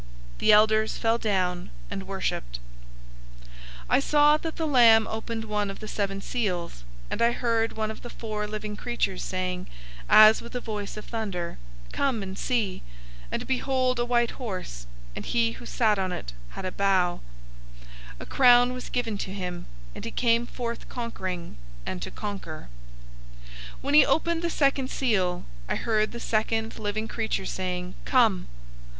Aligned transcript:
The 0.39 0.49
{TR 0.49 0.49
adds 0.49 0.49
"twenty 0.49 0.49
four"}elders 0.49 0.97
fell 0.97 1.17
down 1.19 1.69
and 1.91 2.07
worshiped.{TR 2.07 2.57
adds 2.57 2.57
"the 3.29 3.89
one 3.93 3.93
living 4.01 4.01
forever 4.01 4.01
and 4.01 4.01
ever"} 4.01 4.01
006:001 4.01 4.01
I 4.01 4.09
saw 4.33 4.37
that 4.37 4.55
the 4.55 4.65
Lamb 4.65 5.07
opened 5.07 5.45
one 5.45 5.69
of 5.69 5.79
the 5.79 5.87
seven 5.87 6.21
seals, 6.21 6.83
and 7.11 7.21
I 7.21 7.31
heard 7.33 7.73
one 7.77 7.91
of 7.91 8.01
the 8.01 8.09
four 8.09 8.47
living 8.47 8.75
creatures 8.75 9.23
saying, 9.23 9.67
as 10.09 10.41
with 10.41 10.55
a 10.55 10.59
voice 10.59 10.97
of 10.97 11.05
thunder, 11.05 11.59
"Come 11.91 12.23
and 12.23 12.35
see!" 12.35 12.81
006:002 13.25 13.27
And 13.33 13.45
behold, 13.45 13.99
a 13.99 14.05
white 14.05 14.31
horse, 14.31 14.87
and 15.15 15.23
he 15.23 15.51
who 15.51 15.67
sat 15.67 15.99
on 15.99 16.11
it 16.11 16.33
had 16.57 16.65
a 16.65 16.71
bow. 16.71 17.21
A 18.19 18.25
crown 18.25 18.73
was 18.73 18.89
given 18.89 19.19
to 19.19 19.31
him, 19.31 19.67
and 19.93 20.03
he 20.03 20.09
came 20.09 20.47
forth 20.47 20.89
conquering, 20.89 21.57
and 21.85 22.01
to 22.01 22.09
conquer. 22.09 22.69
006:003 23.43 23.47
When 23.81 23.93
he 23.93 24.05
opened 24.07 24.41
the 24.41 24.49
second 24.49 24.89
seal, 24.89 25.45
I 25.69 25.75
heard 25.75 26.11
the 26.11 26.19
second 26.19 26.79
living 26.79 27.07
creature 27.07 27.45
saying, 27.45 27.93
"Come!" 28.05 28.47